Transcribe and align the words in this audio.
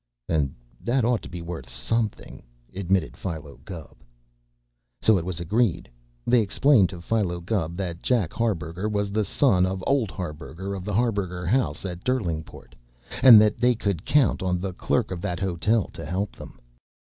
"And 0.27 0.55
that 0.83 1.05
ought 1.05 1.21
to 1.21 1.29
be 1.29 1.43
worth 1.43 1.69
something," 1.69 2.41
admitted 2.75 3.15
Philo 3.15 3.59
Gubb. 3.63 3.97
So 4.99 5.19
it 5.19 5.23
was 5.25 5.39
agreed. 5.39 5.91
They 6.25 6.41
explained 6.41 6.89
to 6.89 7.01
Philo 7.01 7.39
Gubb 7.39 7.77
that 7.77 8.01
Jack 8.01 8.33
Harburger 8.33 8.89
was 8.89 9.11
the 9.11 9.23
son 9.23 9.63
of 9.63 9.83
old 9.85 10.09
Harburger 10.09 10.73
of 10.73 10.85
the 10.85 10.93
Harburger 10.95 11.45
House 11.45 11.85
at 11.85 12.03
Derlingport, 12.03 12.73
and 13.21 13.39
that 13.41 13.59
they 13.59 13.75
could 13.75 14.03
count 14.03 14.41
on 14.41 14.59
the 14.59 14.73
clerk 14.73 15.11
of 15.11 15.21
that 15.21 15.39
hotel 15.39 15.85
to 15.93 16.03
help 16.03 16.35
them. 16.35 16.59